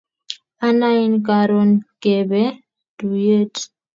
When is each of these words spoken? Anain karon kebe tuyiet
Anain 0.67 1.13
karon 1.27 1.71
kebe 2.01 2.41
tuyiet 2.97 3.55